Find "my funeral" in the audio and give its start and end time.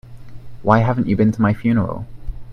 1.43-2.07